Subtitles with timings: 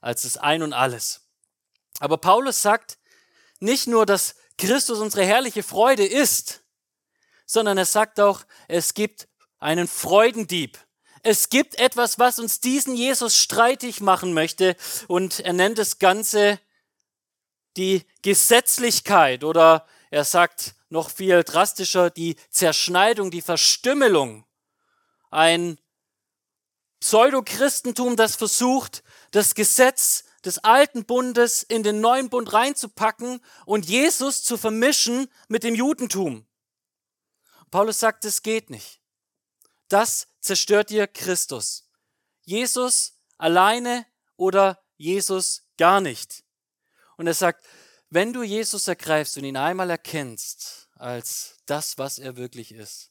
[0.00, 1.22] als das Ein und alles.
[1.98, 2.98] Aber Paulus sagt
[3.58, 6.62] nicht nur, dass Christus unsere herrliche Freude ist,
[7.46, 9.28] sondern er sagt auch, es gibt
[9.58, 10.78] einen Freudendieb.
[11.22, 14.76] Es gibt etwas, was uns diesen Jesus streitig machen möchte
[15.08, 16.58] und er nennt das Ganze
[17.76, 24.44] die Gesetzlichkeit oder er sagt noch viel drastischer die Zerschneidung, die Verstümmelung.
[25.30, 25.78] Ein
[27.00, 34.42] Pseudochristentum, das versucht, das Gesetz des alten Bundes in den neuen Bund reinzupacken und Jesus
[34.42, 36.46] zu vermischen mit dem Judentum.
[37.70, 39.00] Paulus sagt, es geht nicht.
[39.88, 41.88] Das zerstört dir Christus.
[42.44, 46.44] Jesus alleine oder Jesus gar nicht.
[47.16, 47.64] Und er sagt,
[48.08, 53.10] wenn du Jesus ergreifst und ihn einmal erkennst als das, was er wirklich ist,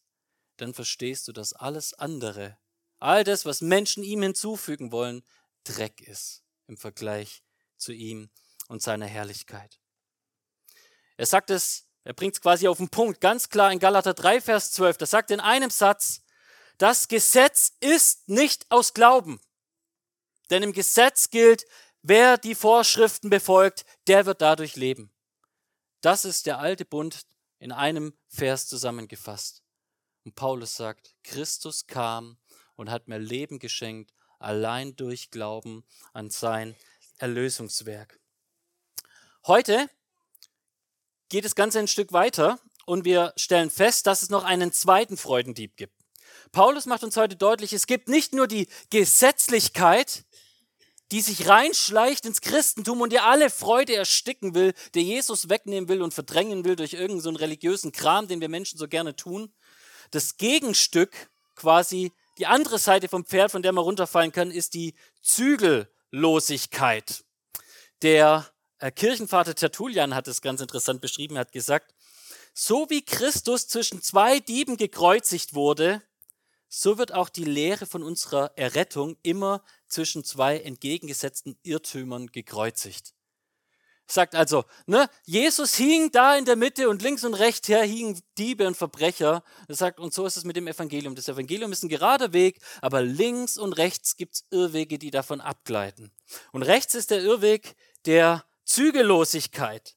[0.58, 2.58] dann verstehst du, dass alles andere,
[3.00, 5.24] all das, was Menschen ihm hinzufügen wollen,
[5.70, 7.44] Dreck ist im Vergleich
[7.78, 8.30] zu ihm
[8.68, 9.80] und seiner Herrlichkeit.
[11.18, 14.42] Er sagt es, er bringt es quasi auf den Punkt, ganz klar in Galater 3,
[14.42, 14.98] Vers 12.
[14.98, 16.22] Da sagt in einem Satz,
[16.78, 19.40] das Gesetz ist nicht aus Glauben.
[20.50, 21.66] Denn im Gesetz gilt,
[22.02, 25.12] wer die Vorschriften befolgt, der wird dadurch leben.
[26.02, 27.28] Das ist der alte Bund
[27.60, 29.62] in einem Vers zusammengefasst.
[30.24, 32.38] Und Paulus sagt, Christus kam
[32.76, 36.76] und hat mir Leben geschenkt allein durch Glauben an sein
[37.18, 38.20] Erlösungswerk.
[39.46, 39.90] Heute
[41.30, 45.18] geht das Ganze ein Stück weiter und wir stellen fest, dass es noch einen zweiten
[45.18, 45.94] Freudendieb gibt.
[46.52, 50.26] Paulus macht uns heute deutlich, es gibt nicht nur die Gesetzlichkeit,
[51.12, 56.02] die sich reinschleicht ins Christentum und dir alle Freude ersticken will, der Jesus wegnehmen will
[56.02, 59.52] und verdrängen will durch irgendeinen so religiösen Kram, den wir Menschen so gerne tun.
[60.12, 64.96] Das Gegenstück quasi die andere Seite vom Pferd, von der man runterfallen kann, ist die
[65.22, 67.26] Zügellosigkeit.
[68.02, 71.94] Der äh, Kirchenvater Tertullian hat es ganz interessant beschrieben, hat gesagt,
[72.54, 76.02] so wie Christus zwischen zwei Dieben gekreuzigt wurde,
[76.70, 83.14] so wird auch die Lehre von unserer Errettung immer zwischen zwei entgegengesetzten Irrtümern gekreuzigt.
[84.12, 88.20] Sagt also, ne, Jesus hing da in der Mitte und links und rechts her hingen
[88.40, 89.44] Diebe und Verbrecher.
[89.68, 91.14] Er sagt, und so ist es mit dem Evangelium.
[91.14, 96.12] Das Evangelium ist ein gerader Weg, aber links und rechts gibt's Irrwege, die davon abgleiten.
[96.52, 97.76] Und rechts ist der Irrweg
[98.08, 99.96] der Zügellosigkeit.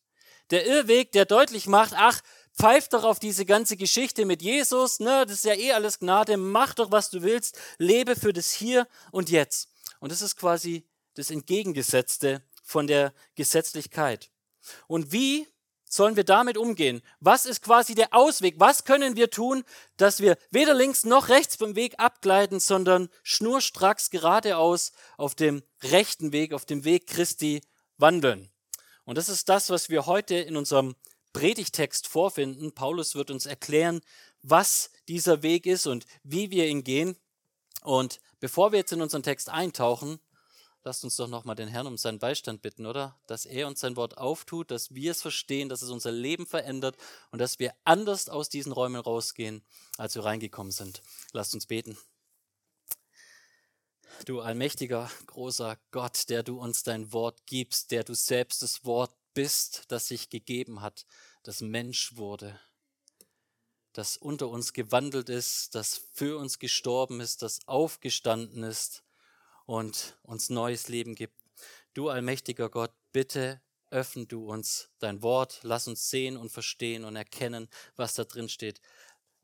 [0.51, 2.21] Der Irrweg, der deutlich macht, ach,
[2.55, 6.37] pfeift doch auf diese ganze Geschichte mit Jesus, ne, das ist ja eh alles Gnade,
[6.37, 9.71] mach doch, was du willst, lebe für das Hier und Jetzt.
[10.01, 10.85] Und das ist quasi
[11.15, 14.31] das Entgegengesetzte von der Gesetzlichkeit.
[14.87, 15.47] Und wie
[15.85, 17.03] sollen wir damit umgehen?
[17.21, 18.55] Was ist quasi der Ausweg?
[18.59, 19.63] Was können wir tun,
[19.99, 26.33] dass wir weder links noch rechts vom Weg abgleiten, sondern schnurstracks geradeaus auf dem rechten
[26.33, 27.61] Weg, auf dem Weg Christi
[27.99, 28.51] wandeln?
[29.05, 30.97] Und das ist das, was wir heute in unserem
[31.35, 32.73] Predigtext vorfinden.
[32.73, 34.01] Paulus wird uns erklären,
[34.43, 37.17] was dieser Weg ist und wie wir ihn gehen.
[37.83, 40.21] Und bevor wir jetzt in unseren Text eintauchen,
[40.85, 43.19] lasst uns doch nochmal den Herrn um seinen Beistand bitten, oder?
[43.27, 46.97] Dass er uns sein Wort auftut, dass wir es verstehen, dass es unser Leben verändert
[47.31, 49.65] und dass wir anders aus diesen Räumen rausgehen,
[49.97, 51.03] als wir reingekommen sind.
[51.33, 51.97] Lasst uns beten.
[54.27, 59.13] Du allmächtiger, großer Gott, der du uns dein Wort gibst, der du selbst das Wort
[59.35, 61.07] bist, das sich gegeben hat,
[61.43, 62.61] das Mensch wurde,
[63.93, 69.03] das unter uns gewandelt ist, das für uns gestorben ist, das aufgestanden ist
[69.67, 71.35] und uns neues Leben gibt.
[71.95, 73.61] Du allmächtiger Gott, bitte
[73.93, 78.49] öffne du uns dein Wort, lass uns sehen und verstehen und erkennen, was da drin
[78.49, 78.81] steht.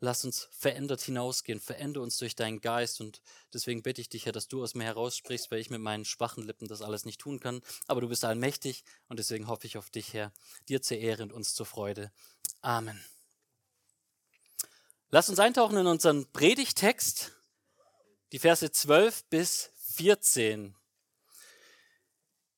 [0.00, 3.20] Lass uns verändert hinausgehen, verändere uns durch deinen Geist und
[3.52, 6.44] deswegen bitte ich dich, Herr, dass du aus mir heraussprichst, weil ich mit meinen schwachen
[6.44, 7.60] Lippen das alles nicht tun kann.
[7.88, 10.32] Aber du bist allmächtig und deswegen hoffe ich auf dich, Herr,
[10.68, 12.12] dir zur Ehre und uns zur Freude.
[12.62, 13.04] Amen.
[15.10, 17.32] Lass uns eintauchen in unseren Predigtext,
[18.30, 20.76] die Verse 12 bis 14.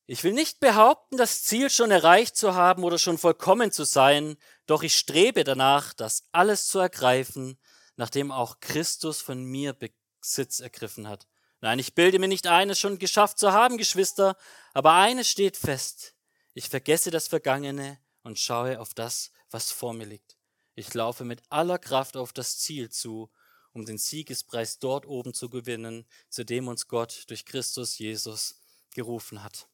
[0.05, 4.37] Ich will nicht behaupten, das Ziel schon erreicht zu haben oder schon vollkommen zu sein,
[4.67, 7.57] doch ich strebe danach, das alles zu ergreifen,
[7.95, 11.27] nachdem auch Christus von mir Besitz ergriffen hat.
[11.61, 14.37] Nein, ich bilde mir nicht ein, es schon geschafft zu haben, Geschwister,
[14.75, 16.13] aber eines steht fest.
[16.53, 20.37] Ich vergesse das Vergangene und schaue auf das, was vor mir liegt.
[20.75, 23.31] Ich laufe mit aller Kraft auf das Ziel zu,
[23.73, 28.61] um den Siegespreis dort oben zu gewinnen, zu dem uns Gott durch Christus Jesus
[28.93, 29.67] gerufen hat.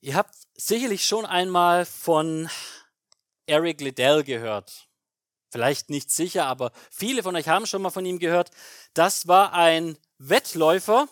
[0.00, 2.48] Ihr habt sicherlich schon einmal von
[3.46, 4.88] Eric Liddell gehört.
[5.50, 8.50] Vielleicht nicht sicher, aber viele von euch haben schon mal von ihm gehört.
[8.94, 11.08] Das war ein Wettläufer,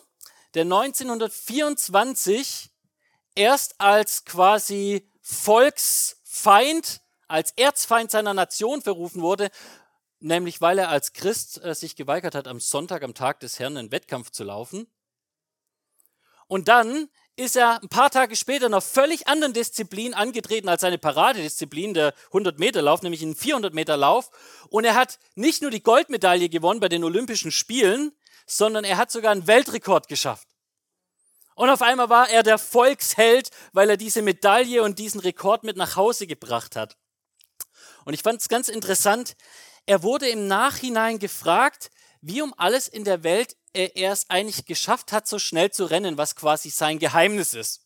[0.53, 2.69] der 1924
[3.35, 9.49] erst als quasi Volksfeind, als Erzfeind seiner Nation verrufen wurde,
[10.19, 13.77] nämlich weil er als Christ äh, sich geweigert hat, am Sonntag, am Tag des Herrn,
[13.77, 14.87] einen Wettkampf zu laufen.
[16.47, 20.81] Und dann ist er ein paar Tage später in einer völlig anderen Disziplin angetreten als
[20.81, 24.31] seine Paradedisziplin, der 100-Meter-Lauf, nämlich einen 400-Meter-Lauf.
[24.69, 28.11] Und er hat nicht nur die Goldmedaille gewonnen bei den Olympischen Spielen,
[28.47, 30.47] sondern er hat sogar einen Weltrekord geschafft.
[31.53, 35.75] Und auf einmal war er der Volksheld, weil er diese Medaille und diesen Rekord mit
[35.75, 36.97] nach Hause gebracht hat.
[38.05, 39.35] Und ich fand es ganz interessant,
[39.87, 41.89] er wurde im Nachhinein gefragt,
[42.21, 46.17] wie um alles in der Welt er es eigentlich geschafft hat, so schnell zu rennen,
[46.17, 47.85] was quasi sein Geheimnis ist.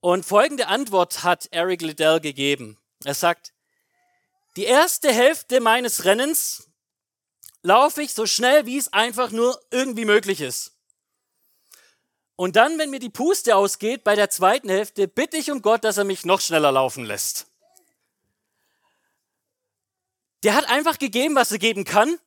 [0.00, 2.78] Und folgende Antwort hat Eric Liddell gegeben.
[3.04, 3.52] Er sagt,
[4.56, 6.68] die erste Hälfte meines Rennens
[7.62, 10.72] laufe ich so schnell, wie es einfach nur irgendwie möglich ist.
[12.36, 15.82] Und dann, wenn mir die Puste ausgeht, bei der zweiten Hälfte, bitte ich um Gott,
[15.82, 17.48] dass er mich noch schneller laufen lässt.
[20.44, 22.18] Der hat einfach gegeben, was er geben kann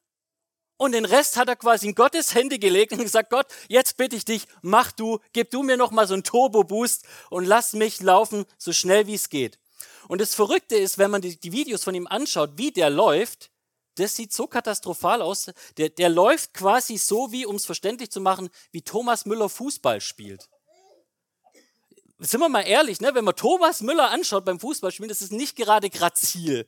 [0.81, 4.15] und den Rest hat er quasi in Gottes Hände gelegt und gesagt, Gott, jetzt bitte
[4.15, 8.01] ich dich, mach du, gib du mir noch mal so einen Turbo-Boost und lass mich
[8.01, 9.59] laufen so schnell wie es geht.
[10.07, 13.51] Und das Verrückte ist, wenn man die, die, Videos von ihm anschaut, wie der läuft,
[13.95, 15.51] das sieht so katastrophal aus.
[15.77, 20.01] Der, der läuft quasi so, wie, um es verständlich zu machen, wie Thomas Müller Fußball
[20.01, 20.49] spielt.
[22.17, 23.13] Sind wir mal ehrlich, ne?
[23.13, 26.67] wenn man Thomas Müller anschaut beim Fußballspielen, das ist nicht gerade grazil.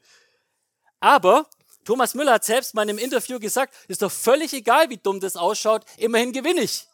[1.03, 1.49] Aber
[1.83, 5.19] Thomas Müller hat selbst mal in einem Interview gesagt, ist doch völlig egal, wie dumm
[5.19, 6.87] das ausschaut, immerhin gewinne ich.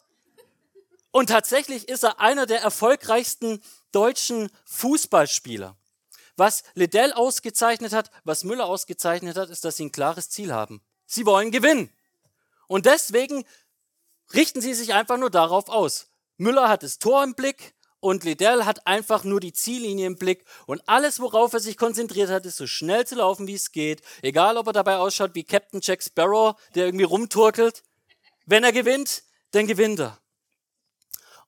[1.11, 3.61] Und tatsächlich ist er einer der erfolgreichsten
[3.91, 5.75] deutschen Fußballspieler.
[6.37, 10.81] Was Liddell ausgezeichnet hat, was Müller ausgezeichnet hat, ist, dass sie ein klares Ziel haben.
[11.05, 11.91] Sie wollen gewinnen.
[12.65, 13.45] Und deswegen
[14.33, 16.07] richten sie sich einfach nur darauf aus.
[16.37, 20.45] Müller hat das Tor im Blick, und Liddell hat einfach nur die Ziellinie im Blick
[20.65, 24.01] und alles, worauf er sich konzentriert hat, ist so schnell zu laufen, wie es geht.
[24.21, 27.83] Egal, ob er dabei ausschaut wie Captain Jack Sparrow, der irgendwie rumturkelt.
[28.45, 30.19] Wenn er gewinnt, dann gewinnt er.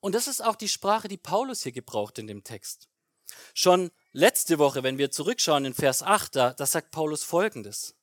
[0.01, 2.89] Und das ist auch die Sprache, die Paulus hier gebraucht in dem Text.
[3.53, 7.95] Schon letzte Woche, wenn wir zurückschauen in Vers 8, da, da sagt Paulus folgendes.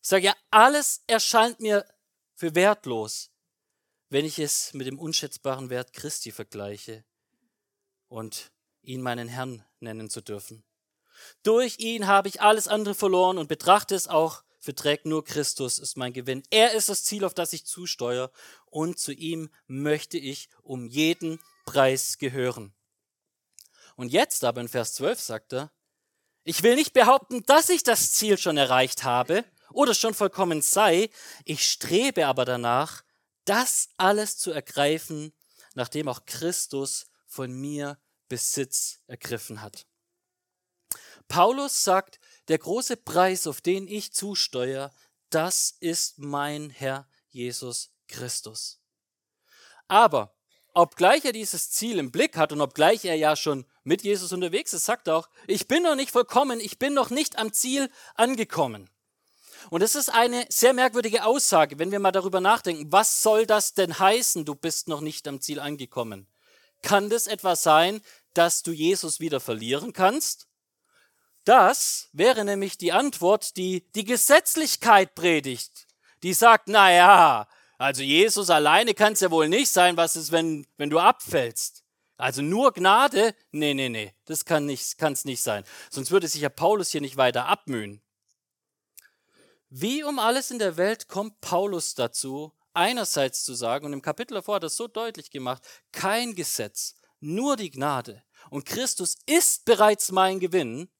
[0.00, 1.84] Ich sage ja, alles erscheint mir
[2.34, 3.30] für wertlos,
[4.08, 7.04] wenn ich es mit dem unschätzbaren Wert Christi vergleiche
[8.08, 8.52] und
[8.82, 10.64] ihn meinen Herrn nennen zu dürfen.
[11.42, 15.96] Durch ihn habe ich alles andere verloren und betrachte es auch verträgt nur Christus ist
[15.96, 16.42] mein Gewinn.
[16.50, 18.32] Er ist das Ziel, auf das ich zusteuere
[18.66, 22.72] und zu ihm möchte ich um jeden Preis gehören.
[23.94, 25.70] Und jetzt aber in Vers 12 sagt er,
[26.42, 31.10] ich will nicht behaupten, dass ich das Ziel schon erreicht habe oder schon vollkommen sei,
[31.44, 33.04] ich strebe aber danach,
[33.44, 35.32] das alles zu ergreifen,
[35.74, 37.98] nachdem auch Christus von mir
[38.28, 39.86] Besitz ergriffen hat.
[41.28, 44.92] Paulus sagt, der große Preis, auf den ich zusteuere,
[45.30, 48.80] das ist mein Herr Jesus Christus.
[49.88, 50.36] Aber
[50.74, 54.72] obgleich er dieses Ziel im Blick hat und obgleich er ja schon mit Jesus unterwegs
[54.72, 57.90] ist, sagt er auch, ich bin noch nicht vollkommen, ich bin noch nicht am Ziel
[58.14, 58.90] angekommen.
[59.70, 62.92] Und es ist eine sehr merkwürdige Aussage, wenn wir mal darüber nachdenken.
[62.92, 66.26] Was soll das denn heißen, du bist noch nicht am Ziel angekommen?
[66.82, 68.00] Kann das etwas sein,
[68.34, 70.48] dass du Jesus wieder verlieren kannst?
[71.44, 75.86] Das wäre nämlich die Antwort, die die Gesetzlichkeit predigt.
[76.22, 80.32] Die sagt, na ja, also Jesus alleine kann es ja wohl nicht sein, was ist,
[80.32, 81.84] wenn, wenn du abfällst.
[82.16, 83.34] Also nur Gnade?
[83.50, 85.64] Nee, nee, nee, das kann es nicht sein.
[85.90, 88.00] Sonst würde sich ja Paulus hier nicht weiter abmühen.
[89.70, 94.34] Wie um alles in der Welt kommt Paulus dazu, einerseits zu sagen, und im Kapitel
[94.34, 98.22] davor hat er es so deutlich gemacht, kein Gesetz, nur die Gnade.
[98.50, 100.90] Und Christus ist bereits mein Gewinn.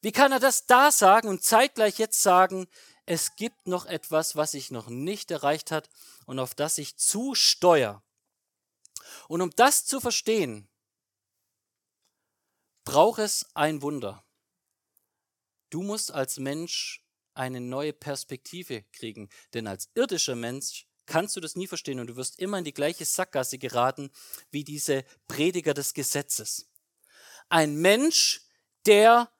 [0.00, 2.68] Wie kann er das da sagen und zeitgleich jetzt sagen,
[3.06, 5.88] es gibt noch etwas, was ich noch nicht erreicht hat
[6.26, 8.02] und auf das ich zusteuere.
[9.28, 10.68] Und um das zu verstehen,
[12.84, 14.24] braucht es ein Wunder.
[15.70, 17.05] Du musst als Mensch
[17.36, 19.28] eine neue Perspektive kriegen.
[19.54, 22.74] Denn als irdischer Mensch kannst du das nie verstehen und du wirst immer in die
[22.74, 24.10] gleiche Sackgasse geraten
[24.50, 26.68] wie diese Prediger des Gesetzes.
[27.48, 28.42] Ein Mensch,
[28.86, 29.30] der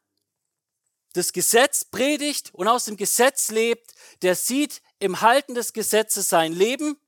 [1.12, 6.52] das Gesetz predigt und aus dem Gesetz lebt, der sieht im Halten des Gesetzes sein
[6.52, 6.98] Leben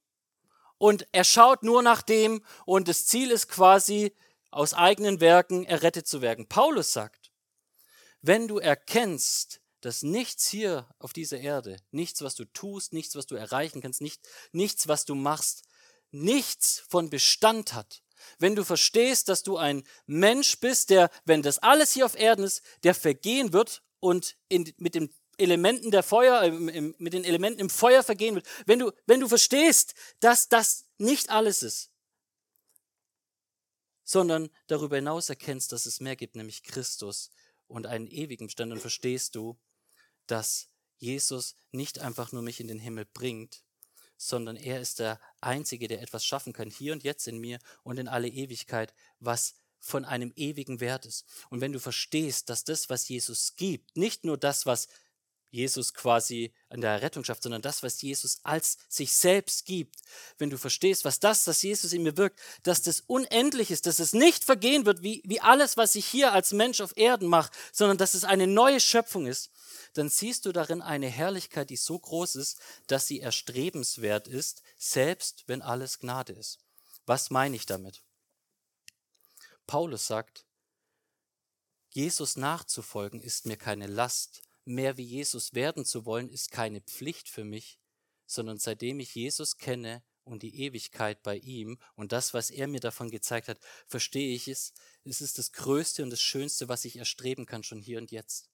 [0.79, 4.15] und er schaut nur nach dem und das Ziel ist quasi,
[4.51, 6.49] aus eigenen Werken errettet zu werden.
[6.49, 7.31] Paulus sagt,
[8.23, 13.27] wenn du erkennst, dass nichts hier auf dieser Erde, nichts, was du tust, nichts, was
[13.27, 14.21] du erreichen kannst, nicht,
[14.53, 15.65] nichts, was du machst,
[16.11, 18.03] nichts von Bestand hat,
[18.39, 22.45] wenn du verstehst, dass du ein Mensch bist, der, wenn das alles hier auf Erden
[22.45, 27.61] ist, der vergehen wird und in, mit den Elementen der Feuer, äh, mit den Elementen
[27.61, 31.93] im Feuer vergehen wird, wenn du, wenn du verstehst, dass das nicht alles ist,
[34.05, 37.31] sondern darüber hinaus erkennst, dass es mehr gibt, nämlich Christus
[37.69, 39.59] und einen ewigen Bestand, dann verstehst du,
[40.31, 40.69] dass
[40.99, 43.63] Jesus nicht einfach nur mich in den Himmel bringt,
[44.17, 47.99] sondern er ist der Einzige, der etwas schaffen kann, hier und jetzt in mir und
[47.99, 51.25] in alle Ewigkeit, was von einem ewigen Wert ist.
[51.51, 54.89] Und wenn du verstehst, dass das, was Jesus gibt, nicht nur das, was
[55.51, 59.97] Jesus quasi an der Rettung schafft, sondern das, was Jesus als sich selbst gibt.
[60.37, 63.99] Wenn du verstehst, was das, was Jesus in mir wirkt, dass das unendlich ist, dass
[63.99, 67.51] es nicht vergehen wird, wie, wie alles, was ich hier als Mensch auf Erden mache,
[67.73, 69.51] sondern dass es eine neue Schöpfung ist,
[69.99, 75.45] dann siehst du darin eine Herrlichkeit, die so groß ist, dass sie erstrebenswert ist, selbst
[75.49, 76.61] wenn alles Gnade ist.
[77.05, 78.05] Was meine ich damit?
[79.67, 80.47] Paulus sagt,
[81.91, 87.29] Jesus nachzufolgen ist mir keine Last, mehr wie Jesus werden zu wollen, ist keine Pflicht
[87.29, 87.81] für mich,
[88.25, 92.81] sondern seitdem ich Jesus kenne und die Ewigkeit bei ihm und das, was er mir
[92.81, 96.99] davon gezeigt hat, verstehe ich es, es ist das Größte und das Schönste, was ich
[96.99, 98.49] erstreben kann, schon hier und jetzt.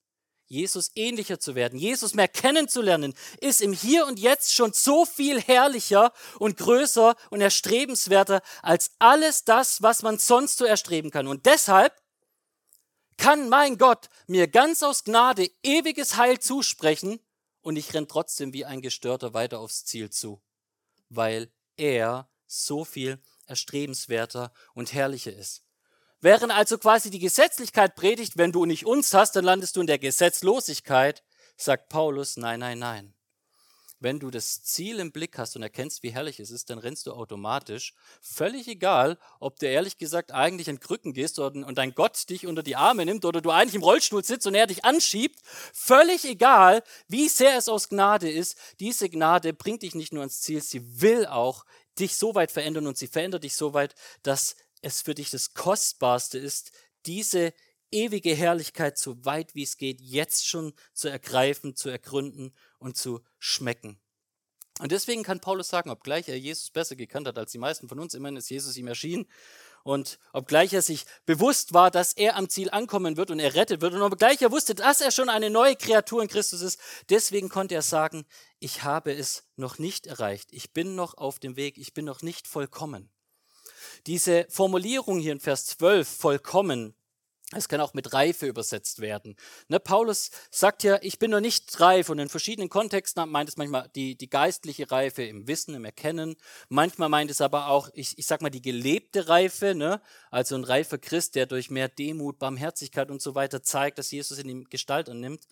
[0.46, 5.40] Jesus ähnlicher zu werden, Jesus mehr kennenzulernen, ist im Hier und Jetzt schon so viel
[5.40, 11.26] herrlicher und größer und erstrebenswerter als alles das, was man sonst so erstreben kann.
[11.26, 11.94] Und deshalb
[13.16, 17.20] kann mein Gott mir ganz aus Gnade ewiges Heil zusprechen
[17.62, 20.42] und ich renn trotzdem wie ein Gestörter weiter aufs Ziel zu,
[21.08, 25.62] weil er so viel erstrebenswerter und herrlicher ist.
[26.24, 29.86] Während also quasi die Gesetzlichkeit predigt, wenn du nicht uns hast, dann landest du in
[29.86, 31.22] der Gesetzlosigkeit,
[31.58, 33.12] sagt Paulus, nein, nein, nein.
[34.00, 37.06] Wenn du das Ziel im Blick hast und erkennst, wie herrlich es ist, dann rennst
[37.06, 37.92] du automatisch.
[38.22, 42.62] Völlig egal, ob du ehrlich gesagt eigentlich in Krücken gehst und dein Gott dich unter
[42.62, 45.40] die Arme nimmt oder du eigentlich im Rollstuhl sitzt und er dich anschiebt.
[45.74, 48.56] Völlig egal, wie sehr es aus Gnade ist.
[48.80, 51.66] Diese Gnade bringt dich nicht nur ans Ziel, sie will auch
[51.98, 55.54] dich so weit verändern und sie verändert dich so weit, dass es für dich das
[55.54, 56.72] Kostbarste ist,
[57.06, 57.52] diese
[57.90, 63.20] ewige Herrlichkeit so weit wie es geht, jetzt schon zu ergreifen, zu ergründen und zu
[63.38, 63.98] schmecken.
[64.80, 68.00] Und deswegen kann Paulus sagen, obgleich er Jesus besser gekannt hat als die meisten von
[68.00, 69.26] uns, immerhin ist Jesus ihm erschienen.
[69.84, 73.82] Und obgleich er sich bewusst war, dass er am Ziel ankommen wird und er rettet
[73.82, 77.50] wird, und obgleich er wusste, dass er schon eine neue Kreatur in Christus ist, deswegen
[77.50, 78.24] konnte er sagen,
[78.58, 82.22] ich habe es noch nicht erreicht, ich bin noch auf dem Weg, ich bin noch
[82.22, 83.13] nicht vollkommen.
[84.06, 86.94] Diese Formulierung hier in Vers 12, vollkommen,
[87.52, 89.36] es kann auch mit Reife übersetzt werden.
[89.68, 93.56] Ne, Paulus sagt ja, ich bin noch nicht reif und in verschiedenen Kontexten meint es
[93.56, 96.36] manchmal die, die geistliche Reife im Wissen, im Erkennen.
[96.68, 100.00] Manchmal meint es aber auch, ich, ich sag mal, die gelebte Reife, ne?
[100.30, 104.38] also ein reifer Christ, der durch mehr Demut, Barmherzigkeit und so weiter zeigt, dass Jesus
[104.38, 105.46] in ihm Gestalt annimmt.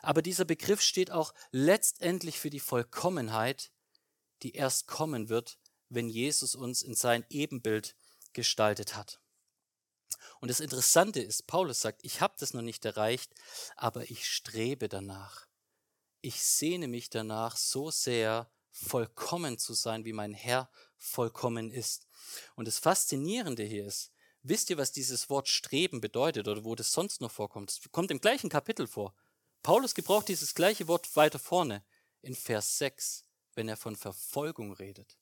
[0.00, 3.70] Aber dieser Begriff steht auch letztendlich für die Vollkommenheit,
[4.42, 5.58] die erst kommen wird,
[5.94, 7.94] wenn Jesus uns in sein Ebenbild
[8.32, 9.20] gestaltet hat.
[10.40, 13.32] Und das Interessante ist, Paulus sagt, ich habe das noch nicht erreicht,
[13.76, 15.46] aber ich strebe danach.
[16.20, 22.06] Ich sehne mich danach so sehr, vollkommen zu sein, wie mein Herr vollkommen ist.
[22.56, 24.10] Und das Faszinierende hier ist,
[24.42, 27.70] wisst ihr, was dieses Wort Streben bedeutet oder wo das sonst noch vorkommt?
[27.70, 29.14] Es kommt im gleichen Kapitel vor.
[29.62, 31.84] Paulus gebraucht dieses gleiche Wort weiter vorne
[32.22, 35.18] in Vers 6, wenn er von Verfolgung redet.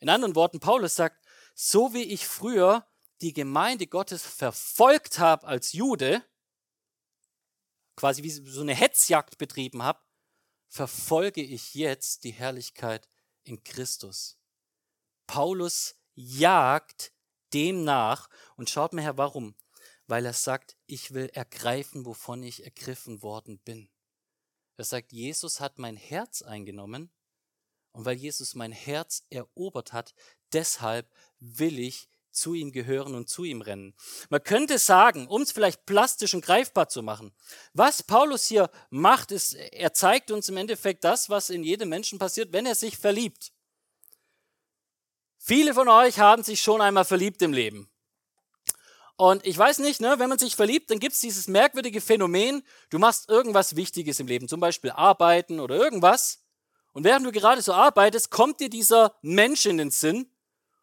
[0.00, 1.24] In anderen Worten, Paulus sagt,
[1.54, 2.86] so wie ich früher
[3.20, 6.24] die Gemeinde Gottes verfolgt habe als Jude,
[7.96, 10.00] quasi wie so eine Hetzjagd betrieben habe,
[10.68, 13.08] verfolge ich jetzt die Herrlichkeit
[13.42, 14.38] in Christus.
[15.26, 17.12] Paulus jagt
[17.52, 19.56] dem nach und schaut mir her, warum?
[20.06, 23.90] Weil er sagt, ich will ergreifen, wovon ich ergriffen worden bin.
[24.76, 27.10] Er sagt, Jesus hat mein Herz eingenommen
[27.98, 30.14] und weil Jesus mein Herz erobert hat,
[30.52, 33.92] deshalb will ich zu ihm gehören und zu ihm rennen.
[34.30, 37.34] Man könnte sagen, um es vielleicht plastisch und greifbar zu machen,
[37.72, 42.20] was Paulus hier macht, ist, er zeigt uns im Endeffekt das, was in jedem Menschen
[42.20, 43.50] passiert, wenn er sich verliebt.
[45.36, 47.90] Viele von euch haben sich schon einmal verliebt im Leben.
[49.16, 52.62] Und ich weiß nicht, ne, wenn man sich verliebt, dann gibt es dieses merkwürdige Phänomen,
[52.90, 56.44] du machst irgendwas Wichtiges im Leben, zum Beispiel arbeiten oder irgendwas.
[56.92, 60.30] Und während du gerade so arbeitest, kommt dir dieser Mensch in den Sinn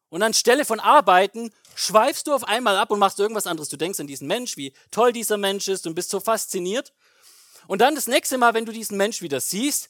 [0.09, 3.69] und anstelle von Arbeiten schweifst du auf einmal ab und machst irgendwas anderes.
[3.69, 6.93] Du denkst an diesen Mensch, wie toll dieser Mensch ist und bist so fasziniert.
[7.67, 9.89] Und dann das nächste Mal, wenn du diesen Mensch wieder siehst,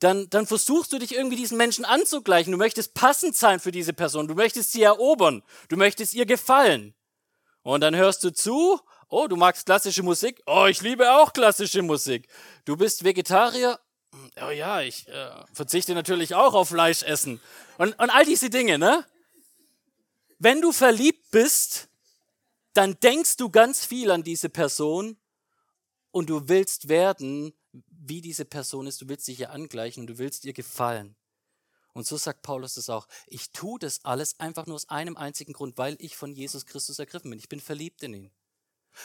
[0.00, 2.52] dann, dann versuchst du dich irgendwie diesen Menschen anzugleichen.
[2.52, 4.28] Du möchtest passend sein für diese Person.
[4.28, 5.42] Du möchtest sie erobern.
[5.68, 6.94] Du möchtest ihr gefallen.
[7.62, 8.80] Und dann hörst du zu.
[9.08, 10.42] Oh, du magst klassische Musik?
[10.46, 12.28] Oh, ich liebe auch klassische Musik.
[12.64, 13.78] Du bist Vegetarier?
[14.40, 17.40] Oh ja, ich äh, verzichte natürlich auch auf Fleischessen.
[17.78, 19.04] Und, und all diese Dinge, ne?
[20.38, 21.88] Wenn du verliebt bist,
[22.72, 25.16] dann denkst du ganz viel an diese Person
[26.10, 27.54] und du willst werden,
[27.88, 29.00] wie diese Person ist.
[29.00, 31.16] Du willst dich ihr angleichen und du willst ihr gefallen.
[31.92, 33.06] Und so sagt Paulus das auch.
[33.26, 36.98] Ich tue das alles einfach nur aus einem einzigen Grund, weil ich von Jesus Christus
[36.98, 37.38] ergriffen bin.
[37.38, 38.30] Ich bin verliebt in ihn.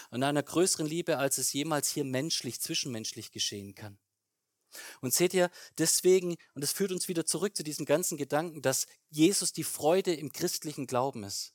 [0.09, 3.97] Und einer größeren Liebe, als es jemals hier menschlich, zwischenmenschlich geschehen kann.
[5.01, 8.87] Und seht ihr, deswegen, und das führt uns wieder zurück zu diesem ganzen Gedanken, dass
[9.09, 11.53] Jesus die Freude im christlichen Glauben ist.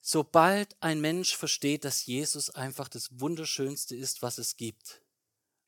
[0.00, 5.02] Sobald ein Mensch versteht, dass Jesus einfach das Wunderschönste ist, was es gibt,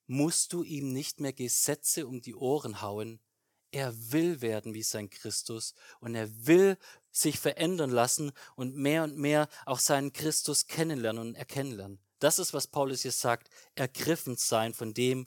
[0.07, 3.21] musst du ihm nicht mehr Gesetze um die Ohren hauen.
[3.71, 6.79] Er will werden wie sein Christus und er will
[7.11, 12.01] sich verändern lassen und mehr und mehr auch seinen Christus kennenlernen und erkennen lernen.
[12.19, 15.27] Das ist, was Paulus hier sagt, ergriffen sein von dem,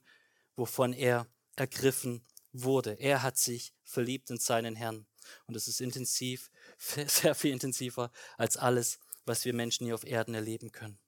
[0.56, 2.94] wovon er ergriffen wurde.
[2.94, 5.06] Er hat sich verliebt in seinen Herrn.
[5.48, 10.34] Und es ist intensiv, sehr viel intensiver als alles, was wir Menschen hier auf Erden
[10.34, 11.00] erleben können.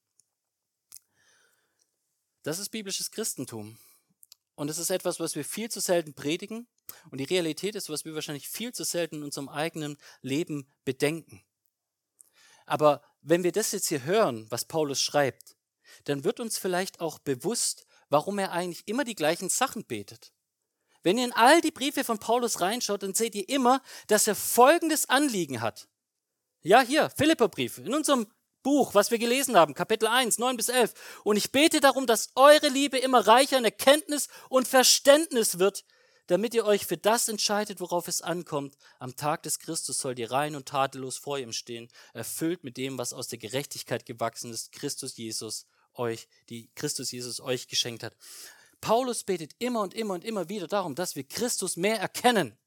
[2.43, 3.77] Das ist biblisches Christentum.
[4.55, 6.67] Und es ist etwas, was wir viel zu selten predigen.
[7.09, 11.43] Und die Realität ist, was wir wahrscheinlich viel zu selten in unserem eigenen Leben bedenken.
[12.65, 15.55] Aber wenn wir das jetzt hier hören, was Paulus schreibt,
[16.03, 20.31] dann wird uns vielleicht auch bewusst, warum er eigentlich immer die gleichen Sachen betet.
[21.01, 24.35] Wenn ihr in all die Briefe von Paulus reinschaut, dann seht ihr immer, dass er
[24.35, 25.89] folgendes Anliegen hat.
[26.61, 28.27] Ja, hier, Philipperbrief, in unserem
[28.61, 30.93] Buch, was wir gelesen haben, Kapitel 1, 9 bis 11.
[31.23, 35.83] Und ich bete darum, dass eure Liebe immer reicher in Erkenntnis und Verständnis wird,
[36.27, 38.77] damit ihr euch für das entscheidet, worauf es ankommt.
[38.99, 42.99] Am Tag des Christus sollt ihr rein und tadellos vor ihm stehen, erfüllt mit dem,
[42.99, 48.15] was aus der Gerechtigkeit gewachsen ist, Christus Jesus euch, die Christus Jesus euch geschenkt hat.
[48.81, 52.57] Paulus betet immer und immer und immer wieder darum, dass wir Christus mehr erkennen,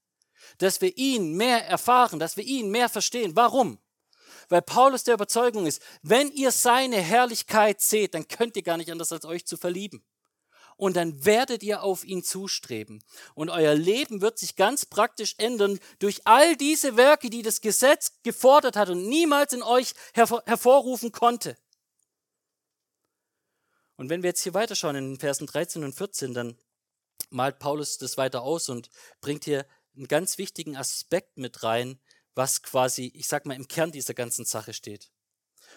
[0.57, 3.35] dass wir ihn mehr erfahren, dass wir ihn mehr verstehen.
[3.35, 3.79] Warum?
[4.49, 8.91] weil Paulus der Überzeugung ist, wenn ihr seine Herrlichkeit seht, dann könnt ihr gar nicht
[8.91, 10.03] anders als euch zu verlieben.
[10.77, 13.03] Und dann werdet ihr auf ihn zustreben.
[13.33, 18.11] Und euer Leben wird sich ganz praktisch ändern durch all diese Werke, die das Gesetz
[18.21, 21.57] gefordert hat und niemals in euch hervor hervorrufen konnte.
[23.97, 26.57] Und wenn wir jetzt hier weiterschauen in den Versen 13 und 14, dann
[27.29, 28.89] malt Paulus das weiter aus und
[29.21, 31.99] bringt hier einen ganz wichtigen Aspekt mit rein,
[32.35, 35.09] was quasi, ich sag mal, im Kern dieser ganzen Sache steht.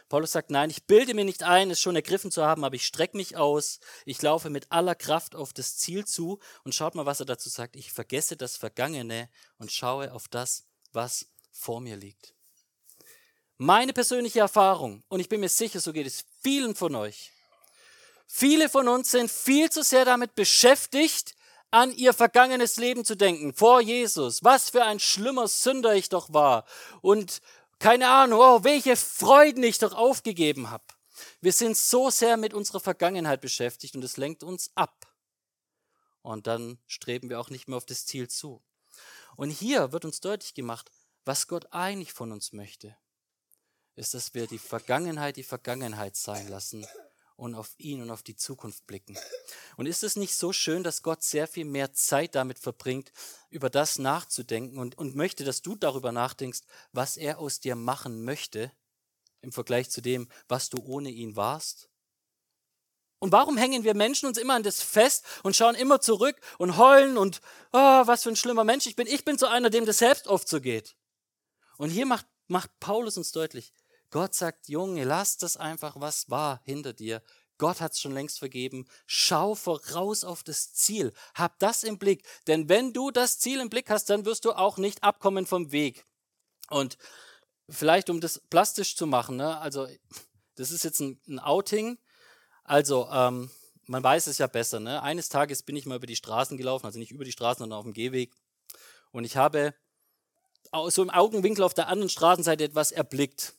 [0.09, 2.87] Paulus sagt, nein, ich bilde mir nicht ein, es schon ergriffen zu haben, aber ich
[2.87, 7.07] strecke mich aus, ich laufe mit aller Kraft auf das Ziel zu und schaut mal,
[7.07, 7.77] was er dazu sagt.
[7.77, 12.35] Ich vergesse das Vergangene und schaue auf das, was vor mir liegt.
[13.57, 17.33] Meine persönliche Erfahrung, und ich bin mir sicher, so geht es vielen von euch.
[18.33, 21.35] Viele von uns sind viel zu sehr damit beschäftigt,
[21.73, 24.45] an ihr vergangenes Leben zu denken, vor Jesus.
[24.45, 26.65] Was für ein schlimmer Sünder ich doch war.
[27.03, 27.43] Und
[27.81, 30.85] keine Ahnung, oh, welche Freuden ich doch aufgegeben habe.
[31.41, 35.13] Wir sind so sehr mit unserer Vergangenheit beschäftigt und es lenkt uns ab.
[36.23, 38.63] Und dann streben wir auch nicht mehr auf das Ziel zu.
[39.35, 40.93] Und hier wird uns deutlich gemacht,
[41.25, 42.97] was Gott eigentlich von uns möchte,
[43.97, 46.87] ist, dass wir die Vergangenheit die Vergangenheit sein lassen
[47.41, 49.19] und auf ihn und auf die Zukunft blicken.
[49.77, 53.13] Und ist es nicht so schön, dass Gott sehr viel mehr Zeit damit verbringt,
[53.49, 56.61] über das nachzudenken und, und möchte, dass du darüber nachdenkst,
[56.93, 58.71] was er aus dir machen möchte
[59.41, 61.89] im Vergleich zu dem, was du ohne ihn warst?
[63.19, 66.77] Und warum hängen wir Menschen uns immer an das fest und schauen immer zurück und
[66.77, 67.41] heulen und,
[67.73, 69.07] oh, was für ein schlimmer Mensch ich bin.
[69.07, 70.97] Ich bin so einer, dem das selbst oft so geht.
[71.77, 73.73] Und hier macht, macht Paulus uns deutlich,
[74.11, 77.23] Gott sagt, Junge, lass das einfach, was war hinter dir.
[77.59, 78.87] Gott hat es schon längst vergeben.
[79.07, 81.13] Schau voraus auf das Ziel.
[81.35, 82.27] Hab das im Blick.
[82.47, 85.71] Denn wenn du das Ziel im Blick hast, dann wirst du auch nicht abkommen vom
[85.71, 86.07] Weg.
[86.71, 86.97] Und
[87.69, 89.87] vielleicht, um das plastisch zu machen, ne, also
[90.55, 91.99] das ist jetzt ein, ein Outing.
[92.65, 93.51] Also, ähm,
[93.87, 94.81] man weiß es ja besser.
[94.81, 95.03] Ne?
[95.03, 97.79] Eines Tages bin ich mal über die Straßen gelaufen, also nicht über die Straßen, sondern
[97.79, 98.33] auf dem Gehweg.
[99.13, 99.75] Und ich habe
[100.89, 103.55] so im Augenwinkel auf der anderen Straßenseite etwas erblickt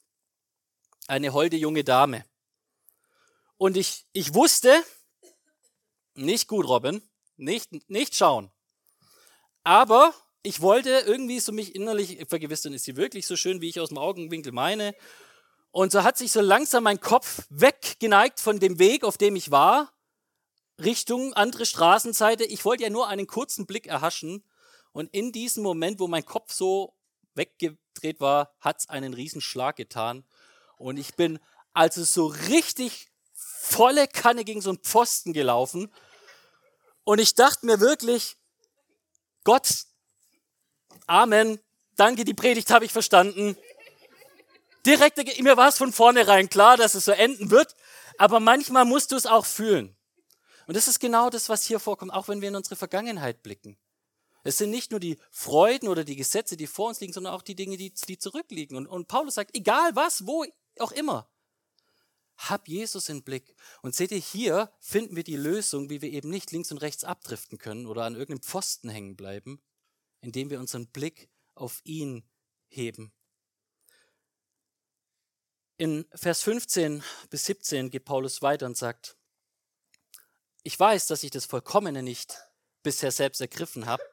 [1.07, 2.25] eine holde junge Dame.
[3.57, 4.83] Und ich, ich wusste,
[6.15, 7.01] nicht gut, Robin,
[7.37, 8.51] nicht, nicht schauen.
[9.63, 13.79] Aber ich wollte irgendwie so mich innerlich vergewissern, ist sie wirklich so schön, wie ich
[13.79, 14.95] aus dem Augenwinkel meine?
[15.71, 19.51] Und so hat sich so langsam mein Kopf weggeneigt von dem Weg, auf dem ich
[19.51, 19.93] war,
[20.79, 22.43] Richtung andere Straßenseite.
[22.43, 24.43] Ich wollte ja nur einen kurzen Blick erhaschen.
[24.91, 26.95] Und in diesem Moment, wo mein Kopf so
[27.35, 30.25] weggedreht war, hat es einen Riesenschlag getan.
[30.81, 31.39] Und ich bin
[31.73, 35.91] also so richtig volle Kanne gegen so einen Pfosten gelaufen.
[37.03, 38.37] Und ich dachte mir wirklich,
[39.43, 39.85] Gott,
[41.07, 41.59] Amen,
[41.95, 43.57] danke, die Predigt habe ich verstanden.
[44.85, 47.75] Direkt, mir war es von vornherein klar, dass es so enden wird,
[48.17, 49.95] aber manchmal musst du es auch fühlen.
[50.67, 53.77] Und das ist genau das, was hier vorkommt, auch wenn wir in unsere Vergangenheit blicken.
[54.43, 57.43] Es sind nicht nur die Freuden oder die Gesetze, die vor uns liegen, sondern auch
[57.43, 58.75] die Dinge, die, die zurückliegen.
[58.75, 60.45] Und, und Paulus sagt, egal was, wo
[60.79, 61.29] auch immer,
[62.49, 63.55] hab Jesus im Blick.
[63.81, 67.03] Und seht ihr, hier finden wir die Lösung, wie wir eben nicht links und rechts
[67.03, 69.61] abdriften können oder an irgendeinem Pfosten hängen bleiben,
[70.21, 72.23] indem wir unseren Blick auf ihn
[72.67, 73.13] heben.
[75.77, 79.17] In Vers 15 bis 17 geht Paulus weiter und sagt,
[80.63, 82.37] ich weiß, dass ich das Vollkommene nicht
[82.83, 84.03] bisher selbst ergriffen habe,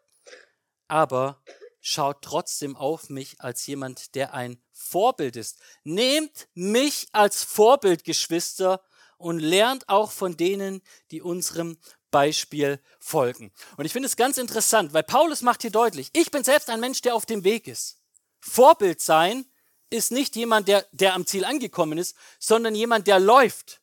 [0.87, 1.43] aber
[1.89, 5.59] schaut trotzdem auf mich als jemand, der ein Vorbild ist.
[5.85, 8.83] Nehmt mich als Vorbild, Geschwister,
[9.17, 11.77] und lernt auch von denen, die unserem
[12.11, 13.53] Beispiel folgen.
[13.77, 16.81] Und ich finde es ganz interessant, weil Paulus macht hier deutlich, ich bin selbst ein
[16.81, 17.99] Mensch, der auf dem Weg ist.
[18.41, 19.45] Vorbild sein
[19.91, 23.81] ist nicht jemand, der, der am Ziel angekommen ist, sondern jemand, der läuft.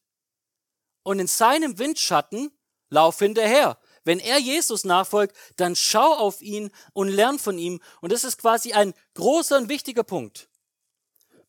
[1.03, 2.51] Und in seinem Windschatten
[2.89, 3.77] lauf hinterher.
[4.05, 7.81] Wenn er Jesus nachfolgt, dann schau auf ihn und lern von ihm.
[7.99, 10.47] Und das ist quasi ein großer und wichtiger Punkt.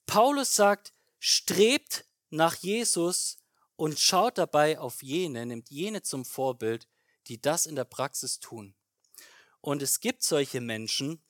[0.06, 3.38] Paulus sagt, strebt nach Jesus
[3.76, 6.88] und schaut dabei auf jene, nimmt jene zum Vorbild,
[7.28, 8.74] die das in der Praxis tun.
[9.60, 11.22] Und es gibt solche Menschen,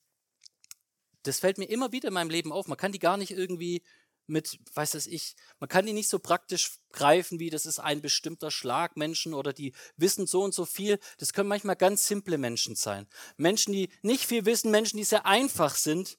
[1.23, 2.69] das fällt mir immer wieder in meinem Leben auf.
[2.69, 3.83] Man kann die gar nicht irgendwie
[4.27, 8.01] mit, weiß das ich, man kann die nicht so praktisch greifen, wie das ist ein
[8.03, 10.99] bestimmter Schlag Menschen oder die wissen so und so viel.
[11.19, 13.07] Das können manchmal ganz simple Menschen sein.
[13.37, 16.19] Menschen, die nicht viel wissen, Menschen, die sehr einfach sind,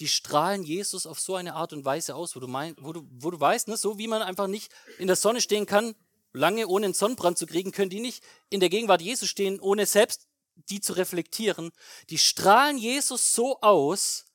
[0.00, 3.06] die strahlen Jesus auf so eine Art und Weise aus, wo du, mein, wo du,
[3.10, 5.94] wo du weißt, ne, so wie man einfach nicht in der Sonne stehen kann,
[6.32, 9.86] lange ohne einen Sonnenbrand zu kriegen, können die nicht in der Gegenwart Jesus stehen, ohne
[9.86, 10.26] selbst
[10.70, 11.72] die zu reflektieren.
[12.10, 14.26] Die strahlen Jesus so aus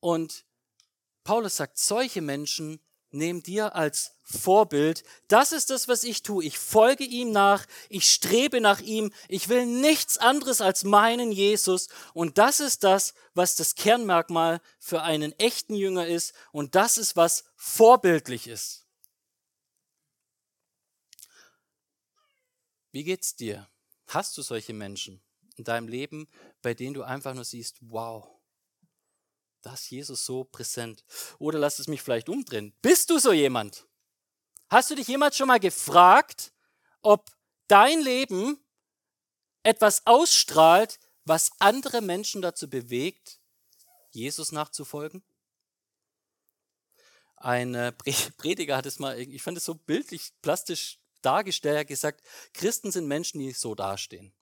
[0.00, 0.44] und
[1.24, 5.04] Paulus sagt, solche Menschen nehmen dir als Vorbild.
[5.28, 6.44] Das ist das, was ich tue.
[6.44, 11.88] Ich folge ihm nach, ich strebe nach ihm, ich will nichts anderes als meinen Jesus.
[12.12, 16.34] Und das ist das, was das Kernmerkmal für einen echten Jünger ist.
[16.52, 18.86] Und das ist, was vorbildlich ist.
[22.92, 23.68] Wie geht's dir?
[24.06, 25.22] Hast du solche Menschen
[25.56, 26.28] in deinem Leben,
[26.62, 28.33] bei denen du einfach nur siehst, wow,
[29.64, 31.04] da ist Jesus so präsent.
[31.38, 32.74] Oder lass es mich vielleicht umdrehen.
[32.82, 33.86] Bist du so jemand?
[34.68, 36.52] Hast du dich jemals schon mal gefragt,
[37.00, 37.30] ob
[37.66, 38.62] dein Leben
[39.62, 43.40] etwas ausstrahlt, was andere Menschen dazu bewegt,
[44.10, 45.22] Jesus nachzufolgen?
[47.36, 47.72] Ein
[48.36, 52.22] Prediger hat es mal, ich fand es so bildlich, plastisch dargestellt, hat gesagt,
[52.52, 54.34] Christen sind Menschen, die so dastehen.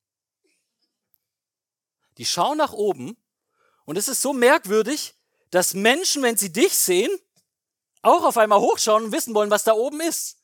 [2.18, 3.16] Die schauen nach oben
[3.84, 5.14] und es ist so merkwürdig,
[5.50, 7.10] dass Menschen, wenn sie dich sehen,
[8.02, 10.38] auch auf einmal hochschauen und wissen wollen, was da oben ist.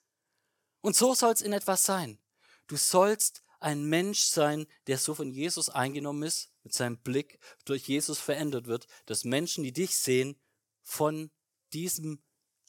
[0.80, 2.18] Und so soll es in etwas sein.
[2.66, 7.88] Du sollst ein Mensch sein, der so von Jesus eingenommen ist, mit seinem Blick durch
[7.88, 10.38] Jesus verändert wird, dass Menschen, die dich sehen,
[10.82, 11.30] von
[11.72, 12.22] diesem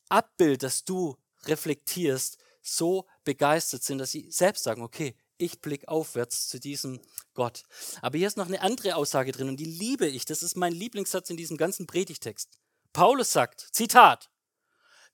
[0.10, 6.47] Abbild, das du reflektierst, so begeistert sind, dass sie selbst sagen, okay, ich blick aufwärts
[6.47, 6.99] zu diesem
[7.34, 7.63] Gott.
[8.02, 10.25] Aber hier ist noch eine andere Aussage drin und die liebe ich.
[10.25, 12.60] Das ist mein Lieblingssatz in diesem ganzen Predigtext.
[12.93, 14.30] Paulus sagt, Zitat,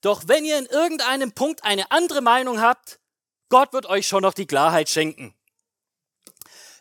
[0.02, 3.00] doch wenn ihr in irgendeinem Punkt eine andere Meinung habt,
[3.50, 5.34] Gott wird euch schon noch die Klarheit schenken.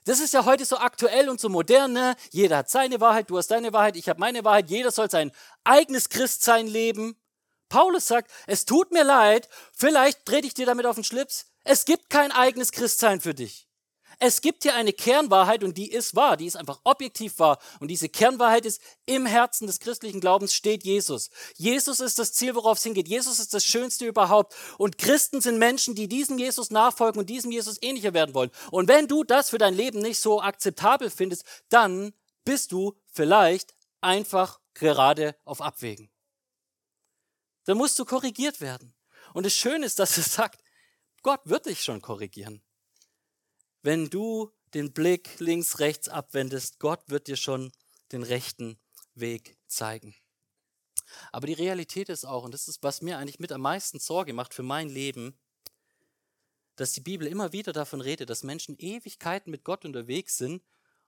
[0.04, 1.92] Das ist ja heute so aktuell und so modern.
[1.92, 2.16] Ne?
[2.30, 4.68] Jeder hat seine Wahrheit, du hast deine Wahrheit, ich habe meine Wahrheit.
[4.68, 5.32] Jeder soll sein
[5.64, 7.16] eigenes Christsein leben.
[7.70, 11.46] Paulus sagt, es tut mir leid, vielleicht trete ich dir damit auf den Schlips.
[11.64, 13.66] Es gibt kein eigenes Christsein für dich.
[14.20, 17.58] Es gibt hier eine Kernwahrheit und die ist wahr, die ist einfach objektiv wahr.
[17.80, 21.30] Und diese Kernwahrheit ist, im Herzen des christlichen Glaubens steht Jesus.
[21.56, 23.08] Jesus ist das Ziel, worauf es hingeht.
[23.08, 24.54] Jesus ist das Schönste überhaupt.
[24.78, 28.50] Und Christen sind Menschen, die diesem Jesus nachfolgen und diesem Jesus ähnlicher werden wollen.
[28.70, 32.12] Und wenn du das für dein Leben nicht so akzeptabel findest, dann
[32.44, 36.10] bist du vielleicht einfach gerade auf Abwägen.
[37.64, 38.94] Dann musst du korrigiert werden.
[39.32, 40.63] Und das Schöne ist, dass es sagt,
[41.24, 42.62] Gott wird dich schon korrigieren.
[43.82, 47.72] Wenn du den Blick links, rechts abwendest, Gott wird dir schon
[48.12, 48.78] den rechten
[49.14, 50.14] Weg zeigen.
[51.32, 54.34] Aber die Realität ist auch, und das ist, was mir eigentlich mit am meisten Sorge
[54.34, 55.38] macht für mein Leben,
[56.76, 60.62] dass die Bibel immer wieder davon redet, dass Menschen Ewigkeiten mit Gott unterwegs sind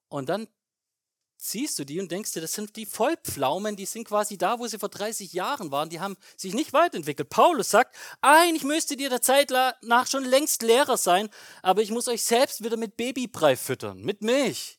[0.09, 0.49] und dann
[1.37, 4.67] siehst du die und denkst dir, das sind die Vollpflaumen, die sind quasi da, wo
[4.67, 7.29] sie vor 30 Jahren waren, die haben sich nicht weiterentwickelt.
[7.29, 11.29] Paulus sagt, eigentlich müsste dir der Zeit nach schon längst Lehrer sein,
[11.63, 14.79] aber ich muss euch selbst wieder mit Babybrei füttern, mit Milch.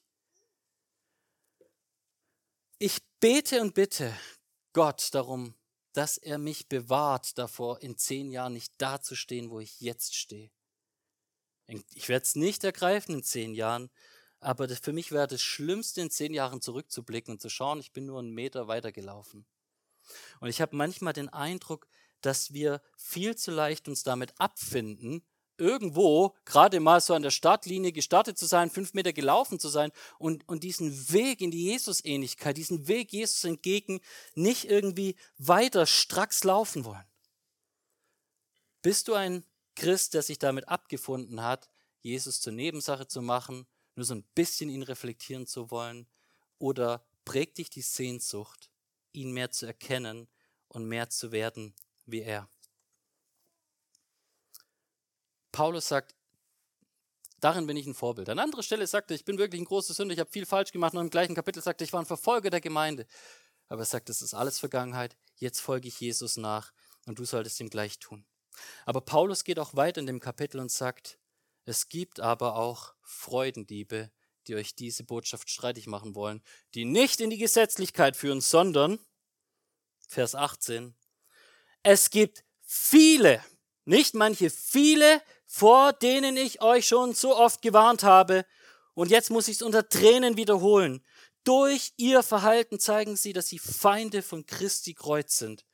[2.79, 4.13] Ich bete und bitte
[4.73, 5.55] Gott darum,
[5.93, 10.51] dass er mich bewahrt davor, in zehn Jahren nicht dazustehen, wo ich jetzt stehe.
[11.95, 13.89] Ich werde es nicht ergreifen in zehn Jahren,
[14.47, 17.91] aber das, für mich wäre das Schlimmste, in zehn Jahren zurückzublicken und zu schauen, ich
[17.91, 19.45] bin nur einen Meter weitergelaufen.
[20.39, 21.85] Und ich habe manchmal den Eindruck,
[22.21, 25.21] dass wir viel zu leicht uns damit abfinden,
[25.57, 29.91] irgendwo gerade mal so an der Startlinie gestartet zu sein, fünf Meter gelaufen zu sein
[30.17, 33.99] und, und diesen Weg in die Jesus-Ähnlichkeit, diesen Weg Jesus entgegen
[34.33, 37.03] nicht irgendwie weiter stracks laufen wollen.
[38.81, 39.43] Bist du ein
[39.75, 41.69] Christ, der sich damit abgefunden hat,
[42.01, 46.07] Jesus zur Nebensache zu machen, nur so ein bisschen ihn reflektieren zu wollen?
[46.59, 48.71] Oder prägt dich die Sehnsucht,
[49.11, 50.27] ihn mehr zu erkennen
[50.67, 52.49] und mehr zu werden wie er?
[55.51, 56.15] Paulus sagt,
[57.39, 58.29] darin bin ich ein Vorbild.
[58.29, 60.71] An anderer Stelle sagt er, ich bin wirklich ein großer Sünder, ich habe viel falsch
[60.71, 60.93] gemacht.
[60.93, 63.07] Und im gleichen Kapitel sagt er, ich war ein Verfolger der Gemeinde.
[63.67, 65.17] Aber er sagt, das ist alles Vergangenheit.
[65.35, 66.71] Jetzt folge ich Jesus nach
[67.05, 68.25] und du solltest ihm gleich tun.
[68.85, 71.19] Aber Paulus geht auch weiter in dem Kapitel und sagt,
[71.67, 74.09] es gibt aber auch Freudendiebe,
[74.47, 76.41] die euch diese Botschaft streitig machen wollen,
[76.73, 78.99] die nicht in die Gesetzlichkeit führen, sondern,
[80.07, 80.95] Vers 18,
[81.83, 83.43] es gibt viele,
[83.83, 88.45] nicht manche, viele, vor denen ich euch schon so oft gewarnt habe.
[88.93, 91.05] Und jetzt muss ich es unter Tränen wiederholen.
[91.43, 95.65] Durch ihr Verhalten zeigen sie, dass sie Feinde von Christi Kreuz sind.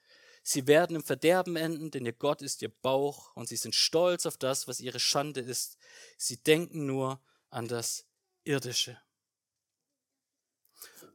[0.46, 4.26] Sie werden im Verderben enden, denn ihr Gott ist ihr Bauch und sie sind stolz
[4.26, 5.78] auf das, was ihre Schande ist.
[6.18, 8.06] Sie denken nur an das
[8.44, 9.02] Irdische.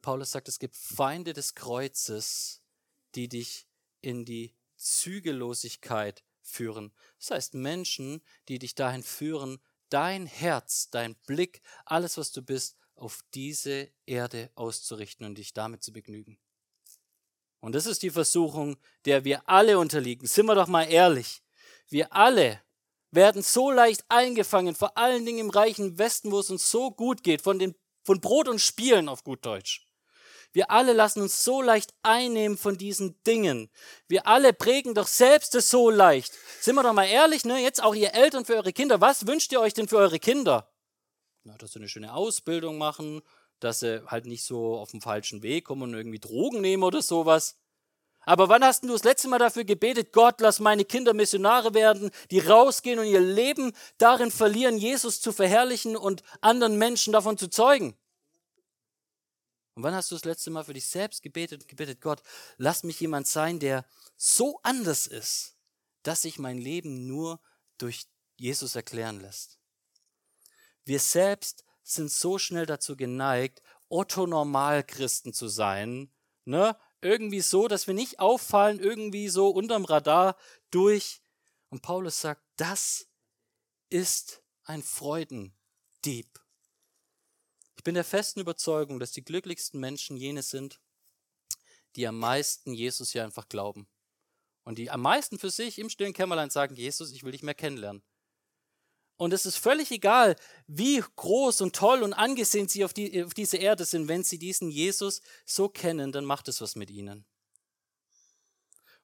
[0.01, 2.63] Paulus sagt, es gibt Feinde des Kreuzes,
[3.15, 3.69] die dich
[4.01, 6.95] in die Zügellosigkeit führen.
[7.19, 9.59] Das heißt Menschen, die dich dahin führen,
[9.91, 15.83] dein Herz, dein Blick, alles, was du bist, auf diese Erde auszurichten und dich damit
[15.83, 16.39] zu begnügen.
[17.61, 20.27] Und das ist die Versuchung, der wir alle unterliegen.
[20.27, 21.43] Sind wir doch mal ehrlich.
[21.89, 22.61] Wir alle
[23.11, 27.23] werden so leicht eingefangen, vor allen Dingen im reichen Westen, wo es uns so gut
[27.23, 29.87] geht, von, den, von Brot und Spielen auf gut Deutsch.
[30.53, 33.71] Wir alle lassen uns so leicht einnehmen von diesen Dingen.
[34.09, 36.33] Wir alle prägen doch selbst es so leicht.
[36.61, 37.59] Sind wir doch mal ehrlich, ne?
[37.61, 39.01] Jetzt auch ihr Eltern für eure Kinder.
[39.01, 40.73] Was wünscht ihr euch denn für eure Kinder?
[41.45, 43.23] Na, dass sie eine schöne Ausbildung machen,
[43.61, 47.03] dass sie halt nicht so auf dem falschen Weg kommen und irgendwie Drogen nehmen oder
[47.03, 47.57] sowas.
[48.29, 52.11] Aber wann hast du das letzte Mal dafür gebetet, Gott, lass meine Kinder Missionare werden,
[52.31, 57.49] die rausgehen und ihr Leben darin verlieren, Jesus zu verherrlichen und anderen Menschen davon zu
[57.49, 57.97] zeugen?
[59.75, 62.21] Und wann hast du das letzte Mal für dich selbst gebetet und gebetet, Gott,
[62.57, 65.57] lass mich jemand sein, der so anders ist,
[66.03, 67.41] dass sich mein Leben nur
[67.79, 69.59] durch Jesus erklären lässt?
[70.85, 76.13] Wir selbst sind so schnell dazu geneigt, Otto-Normal-Christen zu sein,
[76.45, 76.77] ne?
[77.01, 80.37] Irgendwie so, dass wir nicht auffallen, irgendwie so unterm Radar
[80.71, 81.23] durch.
[81.69, 83.07] Und Paulus sagt, das
[83.89, 86.29] ist ein Freudendieb.
[87.77, 90.81] Ich bin der festen Überzeugung, dass die glücklichsten Menschen jene sind,
[91.95, 93.89] die am meisten Jesus ja einfach glauben.
[94.65, 97.55] Und die am meisten für sich im stillen Kämmerlein sagen, Jesus, ich will dich mehr
[97.55, 98.03] kennenlernen.
[99.19, 100.37] Und es ist völlig egal,
[100.69, 104.07] wie groß und toll und angesehen sie auf, die, auf diese Erde sind.
[104.07, 107.25] Wenn sie diesen Jesus so kennen, dann macht es was mit ihnen.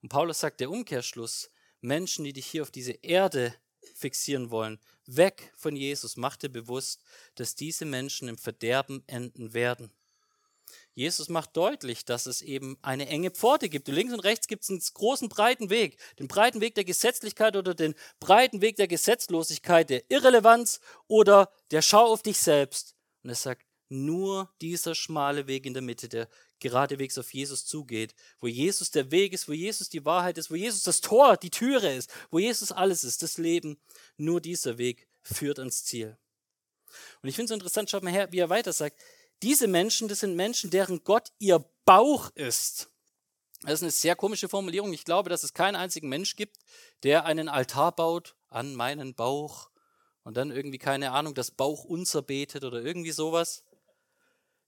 [0.02, 1.50] Und Paulus sagt, der Umkehrschluss,
[1.80, 3.54] Menschen, die dich hier auf diese Erde
[3.96, 7.02] fixieren wollen, weg von Jesus, mach dir bewusst,
[7.34, 9.92] dass diese Menschen im Verderben enden werden.
[10.94, 13.88] Jesus macht deutlich, dass es eben eine enge Pforte gibt.
[13.88, 15.98] Links und rechts gibt es einen großen breiten Weg.
[16.18, 21.82] Den breiten Weg der Gesetzlichkeit oder den breiten Weg der Gesetzlosigkeit, der Irrelevanz oder der
[21.82, 22.94] Schau auf dich selbst.
[23.22, 26.28] Und er sagt, nur dieser schmale Weg in der Mitte, der
[26.60, 30.54] geradewegs auf Jesus zugeht, wo Jesus der Weg ist, wo Jesus die Wahrheit ist, wo
[30.54, 33.78] Jesus das Tor, die Türe ist, wo Jesus alles ist, das Leben,
[34.16, 36.16] nur dieser Weg führt ans Ziel.
[37.22, 39.00] Und ich finde es interessant, schaut mal her, wie er weiter sagt,
[39.44, 42.88] diese Menschen, das sind Menschen, deren Gott ihr Bauch ist.
[43.60, 44.94] Das ist eine sehr komische Formulierung.
[44.94, 46.56] Ich glaube, dass es keinen einzigen Mensch gibt,
[47.02, 49.68] der einen Altar baut an meinen Bauch
[50.22, 53.64] und dann irgendwie, keine Ahnung, das Bauch unser betet oder irgendwie sowas.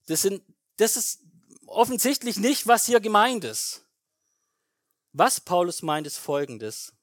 [0.05, 0.43] Das, sind,
[0.75, 1.23] das ist
[1.65, 3.83] offensichtlich nicht, was hier gemeint ist.
[5.11, 6.93] Was Paulus meint, ist folgendes.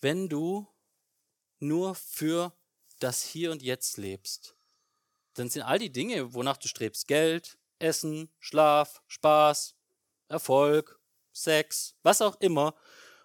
[0.00, 0.66] Wenn du
[1.60, 2.52] nur für
[2.98, 4.56] das Hier und Jetzt lebst,
[5.34, 9.74] dann sind all die Dinge, wonach du strebst, Geld, Essen, Schlaf, Spaß,
[10.28, 11.00] Erfolg,
[11.32, 12.74] Sex, was auch immer,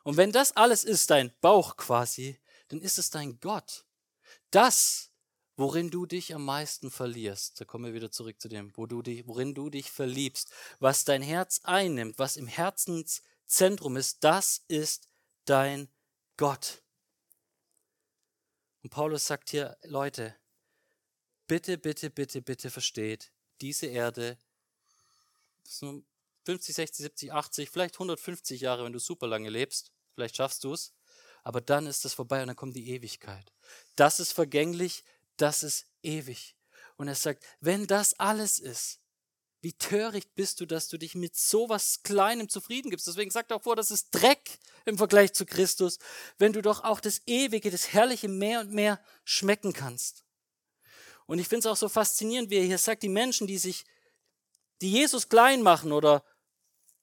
[0.08, 2.40] und wenn das alles ist, dein Bauch quasi,
[2.70, 3.86] dann ist es dein Gott.
[4.52, 5.12] Das,
[5.58, 9.02] worin du dich am meisten verlierst, da kommen wir wieder zurück zu dem, wo du
[9.02, 15.10] dich, worin du dich verliebst, was dein Herz einnimmt, was im Herzenszentrum ist, das ist
[15.44, 15.90] dein
[16.38, 16.84] Gott.
[18.82, 20.34] Und Paulus sagt hier, Leute,
[21.48, 23.32] bitte, bitte, bitte, bitte versteht,
[23.62, 24.38] diese Erde,
[25.64, 30.74] 50, 60, 70, 80, vielleicht 150 Jahre, wenn du super lange lebst, vielleicht schaffst du
[30.74, 30.94] es,
[31.44, 33.52] aber dann ist es vorbei und dann kommt die Ewigkeit.
[33.96, 35.04] Das ist vergänglich,
[35.38, 36.56] das ist ewig.
[36.98, 39.00] Und er sagt, wenn das alles ist,
[39.62, 43.08] wie töricht bist du, dass du dich mit so was Kleinem zufrieden gibst.
[43.08, 46.00] Deswegen sagt er auch vor, das ist Dreck im Vergleich zu Christus,
[46.38, 50.24] wenn du doch auch das Ewige, das Herrliche mehr und mehr schmecken kannst.
[51.28, 53.86] Und ich finde es auch so faszinierend, wie er hier sagt, die Menschen, die sich,
[54.82, 56.24] die Jesus klein machen oder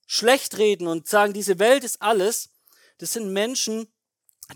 [0.07, 2.49] schlecht reden und sagen, diese Welt ist alles,
[2.97, 3.87] das sind Menschen,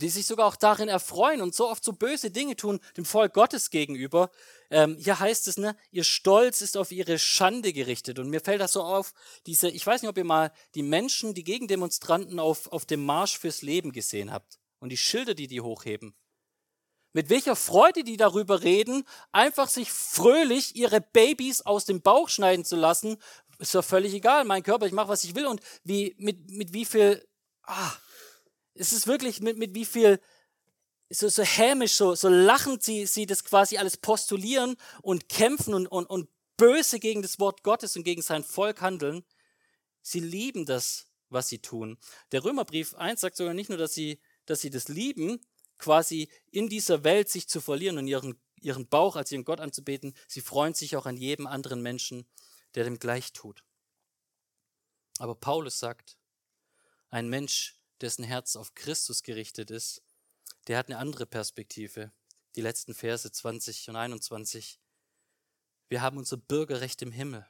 [0.01, 3.33] die sich sogar auch darin erfreuen und so oft so böse Dinge tun dem Volk
[3.33, 4.29] Gottes gegenüber.
[4.69, 8.19] Ähm, hier heißt es, ne, ihr Stolz ist auf ihre Schande gerichtet.
[8.19, 9.13] Und mir fällt das so auf,
[9.47, 13.39] diese, ich weiß nicht, ob ihr mal die Menschen, die Gegendemonstranten auf, auf dem Marsch
[13.39, 16.15] fürs Leben gesehen habt und die Schilder, die die hochheben.
[17.19, 19.03] Mit welcher Freude die darüber reden,
[19.33, 23.17] einfach sich fröhlich ihre Babys aus dem Bauch schneiden zu lassen,
[23.57, 24.45] ist doch völlig egal.
[24.45, 27.27] Mein Körper, ich mache, was ich will und wie, mit, mit wie viel,
[27.63, 27.91] ah,
[28.73, 30.21] es ist wirklich mit, mit wie viel
[31.09, 35.87] so, so hämisch, so, so lachend sie, sie das quasi alles postulieren und kämpfen und,
[35.87, 39.25] und, und böse gegen das Wort Gottes und gegen sein Volk handeln.
[40.01, 41.97] Sie lieben das, was sie tun.
[42.31, 45.41] Der Römerbrief 1 sagt sogar nicht nur, dass sie, dass sie das lieben,
[45.79, 50.13] quasi in dieser Welt sich zu verlieren und ihren, ihren Bauch als ihren Gott anzubeten,
[50.27, 52.27] sie freuen sich auch an jedem anderen Menschen,
[52.75, 53.63] der dem gleich tut.
[55.17, 56.17] Aber Paulus sagt,
[57.09, 60.03] ein Mensch, dessen Herz auf Christus gerichtet ist,
[60.67, 62.11] der hat eine andere Perspektive.
[62.55, 64.79] Die letzten Verse 20 und 21.
[65.87, 67.47] Wir haben unser Bürgerrecht im Himmel.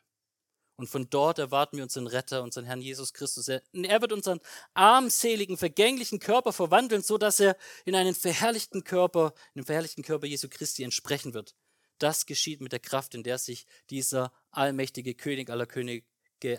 [0.79, 3.49] Und von dort erwarten wir unseren Retter, unseren Herrn Jesus Christus.
[3.49, 4.39] Er, wird unseren
[4.73, 10.25] armseligen, vergänglichen Körper verwandeln, so dass er in einen verherrlichten Körper, in den verherrlichten Körper
[10.25, 11.53] Jesu Christi entsprechen wird.
[11.97, 16.05] Das geschieht mit der Kraft, in der sich dieser allmächtige König aller Könige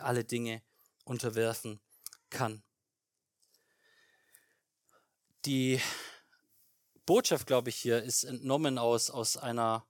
[0.01, 0.61] alle Dinge
[1.07, 1.81] unterwerfen
[2.29, 2.63] kann.
[5.47, 5.81] Die
[7.07, 9.87] Botschaft, glaube ich, hier ist entnommen aus, aus einer,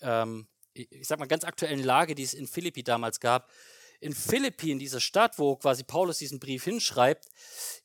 [0.00, 3.50] ähm, ich sag mal, ganz aktuellen Lage, die es in Philippi damals gab.
[4.00, 7.26] In Philippi, in dieser Stadt, wo quasi Paulus diesen Brief hinschreibt,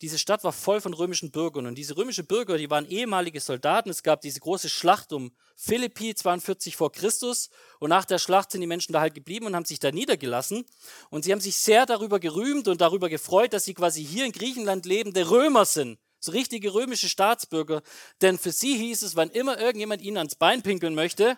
[0.01, 1.65] diese Stadt war voll von römischen Bürgern.
[1.65, 3.89] Und diese römischen Bürger, die waren ehemalige Soldaten.
[3.89, 7.49] Es gab diese große Schlacht um Philippi 42 vor Christus.
[7.79, 10.65] Und nach der Schlacht sind die Menschen da halt geblieben und haben sich da niedergelassen.
[11.09, 14.33] Und sie haben sich sehr darüber gerühmt und darüber gefreut, dass sie quasi hier in
[14.33, 17.81] Griechenland lebende Römer sind so richtige römische Staatsbürger.
[18.21, 21.37] Denn für sie hieß es, wann immer irgendjemand ihnen ans Bein pinkeln möchte,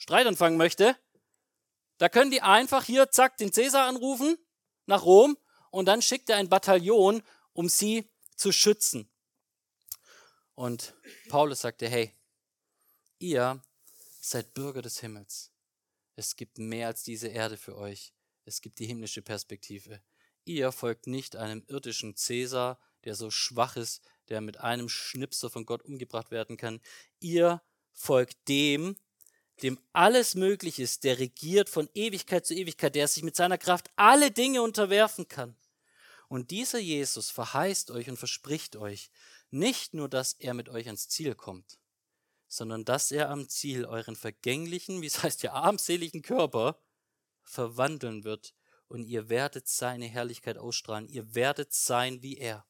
[0.00, 0.96] Streit anfangen möchte,
[1.98, 4.38] da können die einfach hier, zack, den Cäsar anrufen
[4.86, 5.36] nach Rom
[5.70, 9.10] und dann schickt er ein Bataillon, um sie zu schützen.
[10.54, 10.94] Und
[11.28, 12.16] Paulus sagte, hey,
[13.18, 13.62] ihr
[14.22, 15.52] seid Bürger des Himmels.
[16.16, 18.14] Es gibt mehr als diese Erde für euch.
[18.46, 20.02] Es gibt die himmlische Perspektive.
[20.46, 25.66] Ihr folgt nicht einem irdischen Cäsar, der so schwach ist, der mit einem Schnipser von
[25.66, 26.80] Gott umgebracht werden kann.
[27.18, 28.96] Ihr folgt dem,
[29.62, 33.90] dem alles möglich ist, der regiert von Ewigkeit zu Ewigkeit, der sich mit seiner Kraft
[33.96, 35.56] alle Dinge unterwerfen kann.
[36.28, 39.10] Und dieser Jesus verheißt euch und verspricht euch
[39.50, 41.78] nicht nur, dass er mit euch ans Ziel kommt,
[42.46, 46.80] sondern dass er am Ziel euren vergänglichen, wie es heißt ja, armseligen Körper
[47.42, 48.54] verwandeln wird
[48.86, 52.64] und ihr werdet seine Herrlichkeit ausstrahlen, ihr werdet sein wie er.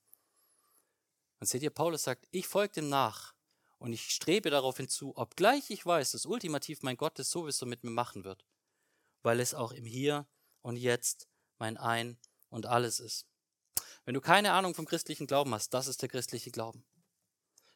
[1.39, 3.35] Und seht ihr, Paulus sagt, ich folge dem nach
[3.81, 7.83] und ich strebe darauf hinzu, obgleich ich weiß, dass ultimativ mein Gott es sowieso mit
[7.83, 8.45] mir machen wird,
[9.23, 10.29] weil es auch im Hier
[10.61, 11.29] und Jetzt
[11.59, 12.19] mein Ein
[12.51, 13.27] und alles ist.
[14.05, 16.85] Wenn du keine Ahnung vom christlichen Glauben hast, das ist der christliche Glauben.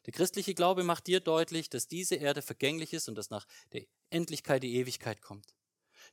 [0.05, 3.85] Der christliche Glaube macht dir deutlich, dass diese Erde vergänglich ist und dass nach der
[4.11, 5.55] Endlichkeit die Ewigkeit kommt.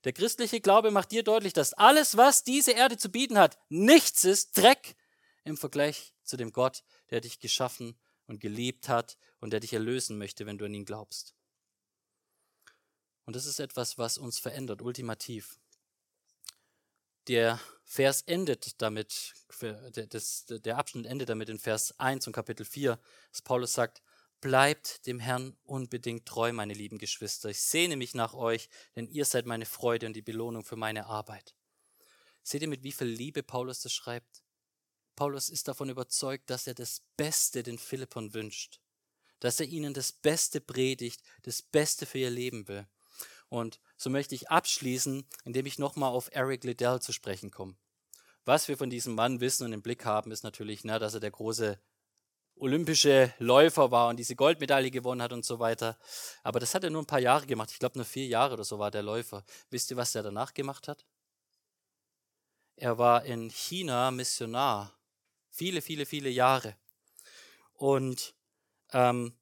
[0.04, 4.24] Der christliche Glaube macht dir deutlich, dass alles, was diese Erde zu bieten hat, nichts
[4.24, 4.96] ist, Dreck
[5.44, 7.98] im Vergleich zu dem Gott, der dich geschaffen
[8.32, 11.34] und geliebt hat und der dich erlösen möchte, wenn du an ihn glaubst.
[13.24, 15.58] Und das ist etwas, was uns verändert, ultimativ.
[17.28, 22.98] Der Vers endet damit, der Abschnitt endet damit in Vers 1 und Kapitel 4,
[23.30, 24.02] dass Paulus sagt,
[24.40, 27.48] Bleibt dem Herrn unbedingt treu, meine lieben Geschwister.
[27.48, 31.06] Ich sehne mich nach euch, denn ihr seid meine Freude und die Belohnung für meine
[31.06, 31.54] Arbeit.
[32.42, 34.42] Seht ihr, mit wie viel Liebe Paulus das schreibt?
[35.16, 38.80] Paulus ist davon überzeugt, dass er das Beste den Philippern wünscht,
[39.40, 42.86] dass er ihnen das Beste predigt, das Beste für ihr Leben will.
[43.48, 47.76] Und so möchte ich abschließen, indem ich nochmal auf Eric Liddell zu sprechen komme.
[48.44, 51.20] Was wir von diesem Mann wissen und im Blick haben, ist natürlich, ne, dass er
[51.20, 51.78] der große
[52.56, 55.98] olympische Läufer war und diese Goldmedaille gewonnen hat und so weiter.
[56.42, 57.70] Aber das hat er nur ein paar Jahre gemacht.
[57.72, 59.44] Ich glaube, nur vier Jahre oder so war der Läufer.
[59.70, 61.04] Wisst ihr, was er danach gemacht hat?
[62.76, 64.92] Er war in China Missionar.
[65.53, 66.74] Viele, viele, viele Jahre.
[67.74, 68.34] Und
[68.92, 69.34] ähm,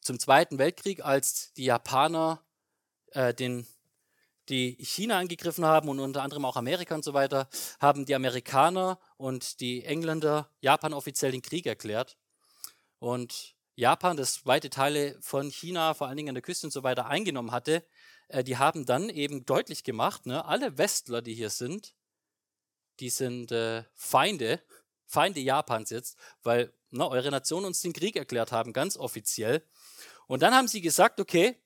[0.00, 2.44] zum Zweiten Weltkrieg, als die Japaner
[3.12, 3.66] äh, den
[4.48, 7.48] die China angegriffen haben und unter anderem auch Amerika und so weiter,
[7.78, 12.16] haben die Amerikaner und die Engländer Japan offiziell den Krieg erklärt.
[12.98, 16.82] Und Japan, das weite Teile von China, vor allen Dingen an der Küste und so
[16.82, 17.84] weiter, eingenommen hatte,
[18.28, 21.94] äh, die haben dann eben deutlich gemacht, ne, alle Westler, die hier sind,
[22.98, 24.60] die sind äh, Feinde,
[25.10, 29.62] Feinde Japans jetzt, weil ne, eure Nation uns den Krieg erklärt haben, ganz offiziell.
[30.28, 31.56] Und dann haben sie gesagt, okay,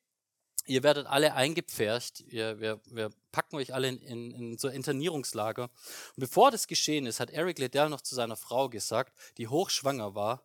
[0.66, 5.64] ihr werdet alle eingepfercht, ihr, wir, wir packen euch alle in, in, in so Internierungslager.
[5.64, 10.14] Und bevor das geschehen ist, hat Eric Liddell noch zu seiner Frau gesagt, die hochschwanger
[10.14, 10.42] war,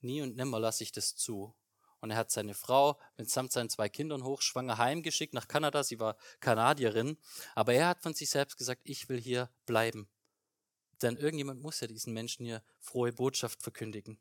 [0.00, 1.54] nie und nimmer lasse ich das zu.
[2.00, 5.82] Und er hat seine Frau mitsamt seinen zwei Kindern hochschwanger heimgeschickt nach Kanada.
[5.82, 7.18] Sie war Kanadierin.
[7.54, 10.08] Aber er hat von sich selbst gesagt, ich will hier bleiben.
[11.02, 14.18] Denn irgendjemand muss ja diesen Menschen hier frohe Botschaft verkündigen.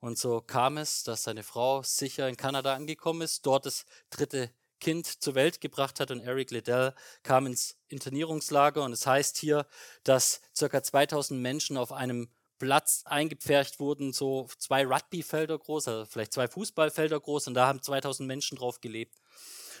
[0.00, 4.50] Und so kam es, dass seine Frau sicher in Kanada angekommen ist, dort das dritte
[4.80, 6.92] Kind zur Welt gebracht hat und Eric Liddell
[7.22, 9.64] kam ins Internierungslager und es heißt hier,
[10.02, 10.82] dass ca.
[10.82, 17.20] 2000 Menschen auf einem Platz eingepfercht wurden, so zwei Rugbyfelder groß, also vielleicht zwei Fußballfelder
[17.20, 19.20] groß und da haben 2000 Menschen drauf gelebt.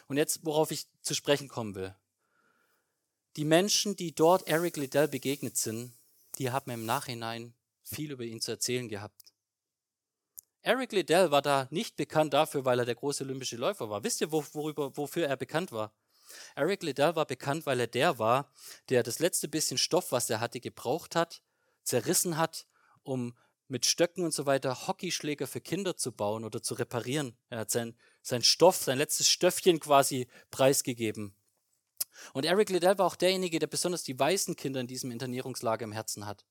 [0.06, 1.96] Und jetzt, worauf ich zu sprechen kommen will.
[3.36, 5.94] Die Menschen, die dort Eric Liddell begegnet sind,
[6.38, 9.32] die haben im Nachhinein viel über ihn zu erzählen gehabt.
[10.60, 14.04] Eric Liddell war da nicht bekannt dafür, weil er der große olympische Läufer war.
[14.04, 15.92] Wisst ihr, worüber, wofür er bekannt war?
[16.54, 18.52] Eric Liddell war bekannt, weil er der war,
[18.88, 21.42] der das letzte bisschen Stoff, was er hatte, gebraucht hat,
[21.82, 22.66] zerrissen hat,
[23.02, 23.34] um
[23.66, 27.36] mit Stöcken und so weiter Hockeyschläger für Kinder zu bauen oder zu reparieren.
[27.48, 31.34] Er hat sein, sein Stoff, sein letztes Stöffchen quasi preisgegeben.
[32.32, 35.92] Und Eric Liddell war auch derjenige, der besonders die weißen Kinder in diesem Internierungslager im
[35.92, 36.44] Herzen hat.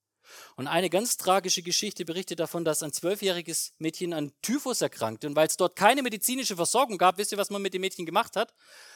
[0.55, 5.27] Und eine ganz tragische Geschichte berichtet davon, dass ein zwölfjähriges Mädchen an Typhus erkrankte.
[5.27, 8.05] Und weil es dort keine medizinische Versorgung gab, wisst ihr, was man mit dem Mädchen
[8.05, 8.53] gemacht hat?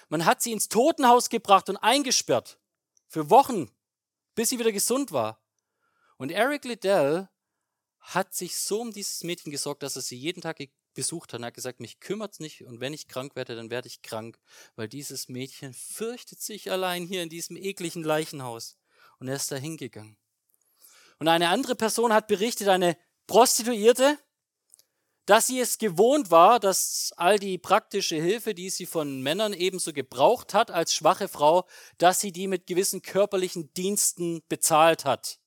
[0.10, 2.60] Man hat sie ins Totenhaus gebracht und eingesperrt.
[3.08, 3.72] Für Wochen,
[4.36, 5.42] bis sie wieder gesund war.
[6.18, 7.28] Und Eric Liddell
[8.00, 10.60] hat sich so um dieses Mädchen gesorgt, dass er sie jeden Tag
[10.96, 13.88] besucht hat und hat gesagt, mich kümmert's nicht und wenn ich krank werde, dann werde
[13.88, 14.40] ich krank,
[14.76, 18.78] weil dieses Mädchen fürchtet sich allein hier in diesem ekligen Leichenhaus.
[19.20, 20.18] Und er ist da hingegangen.
[21.20, 24.18] Und eine andere Person hat berichtet, eine Prostituierte,
[25.26, 29.92] dass sie es gewohnt war, dass all die praktische Hilfe, die sie von Männern ebenso
[29.92, 31.68] gebraucht hat als schwache Frau,
[31.98, 35.40] dass sie die mit gewissen körperlichen Diensten bezahlt hat.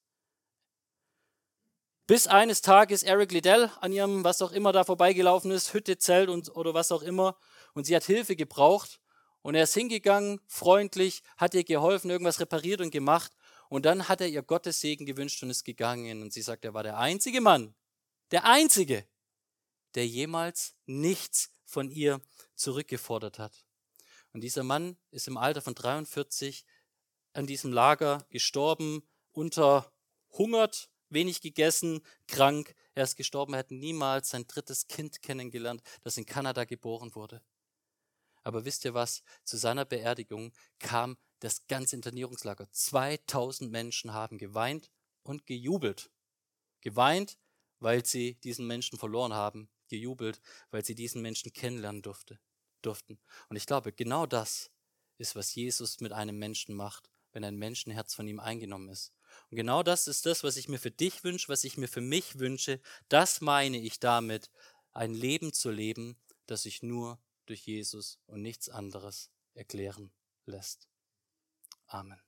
[2.09, 6.31] Bis eines Tages Eric Liddell an ihrem, was auch immer da vorbeigelaufen ist, Hütte, Zelt
[6.31, 7.37] und, oder was auch immer,
[7.75, 9.03] und sie hat Hilfe gebraucht.
[9.43, 13.37] Und er ist hingegangen, freundlich, hat ihr geholfen, irgendwas repariert und gemacht.
[13.69, 16.23] Und dann hat er ihr Gottes Segen gewünscht und ist gegangen.
[16.23, 17.75] Und sie sagt, er war der einzige Mann,
[18.31, 19.07] der einzige,
[19.95, 22.23] der jemals nichts von ihr
[22.55, 23.67] zurückgefordert hat.
[24.33, 26.65] Und dieser Mann ist im Alter von 43
[27.35, 32.75] an diesem Lager gestorben, unterhungert, wenig gegessen, krank.
[32.95, 37.43] Er ist gestorben, er hat niemals sein drittes Kind kennengelernt, das in Kanada geboren wurde.
[38.43, 39.23] Aber wisst ihr was?
[39.45, 42.71] Zu seiner Beerdigung kam das ganze Internierungslager.
[42.71, 44.91] 2000 Menschen haben geweint
[45.23, 46.11] und gejubelt.
[46.81, 47.39] Geweint,
[47.79, 49.69] weil sie diesen Menschen verloren haben.
[49.89, 50.41] Gejubelt,
[50.71, 52.39] weil sie diesen Menschen kennenlernen durfte,
[52.83, 53.19] durften.
[53.49, 54.71] Und ich glaube, genau das
[55.19, 59.13] ist, was Jesus mit einem Menschen macht, wenn ein Menschenherz von ihm eingenommen ist.
[59.51, 62.01] Und genau das ist das, was ich mir für dich wünsche, was ich mir für
[62.01, 62.81] mich wünsche.
[63.09, 64.51] Das meine ich damit,
[64.93, 70.11] ein Leben zu leben, das sich nur durch Jesus und nichts anderes erklären
[70.45, 70.89] lässt.
[71.87, 72.28] Amen.